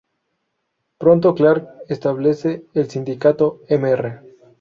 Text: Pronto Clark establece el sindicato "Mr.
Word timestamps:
Pronto 0.97 1.35
Clark 1.35 1.69
establece 1.87 2.65
el 2.73 2.89
sindicato 2.89 3.59
"Mr. 3.69 4.23